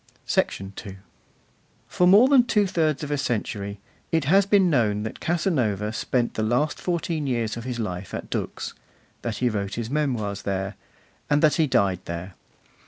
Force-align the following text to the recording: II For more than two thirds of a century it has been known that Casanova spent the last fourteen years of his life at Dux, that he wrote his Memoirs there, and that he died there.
II 0.35 0.45
For 1.87 2.07
more 2.07 2.27
than 2.27 2.43
two 2.45 2.65
thirds 2.65 3.03
of 3.03 3.11
a 3.11 3.19
century 3.19 3.79
it 4.11 4.23
has 4.25 4.47
been 4.47 4.67
known 4.67 5.03
that 5.03 5.19
Casanova 5.19 5.93
spent 5.93 6.33
the 6.33 6.41
last 6.41 6.79
fourteen 6.81 7.27
years 7.27 7.55
of 7.55 7.65
his 7.65 7.77
life 7.77 8.11
at 8.15 8.31
Dux, 8.31 8.73
that 9.21 9.37
he 9.37 9.49
wrote 9.49 9.75
his 9.75 9.91
Memoirs 9.91 10.41
there, 10.41 10.73
and 11.29 11.43
that 11.43 11.57
he 11.57 11.67
died 11.67 11.99
there. 12.05 12.33